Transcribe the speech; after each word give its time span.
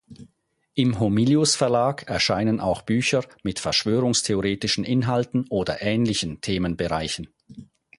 Im 0.73 0.99
Homilius-Verlag 0.99 2.07
erscheinen 2.09 2.59
auch 2.59 2.81
Bücher 2.81 3.23
mit 3.43 3.59
verschwörungstheoretischen 3.59 4.83
Inhalten 4.83 5.45
oder 5.51 5.83
ähnlichen 5.83 6.41
Themenbereichen. 6.41 7.27